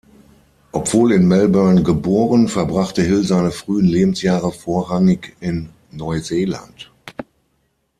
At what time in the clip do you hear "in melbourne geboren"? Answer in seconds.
1.11-2.47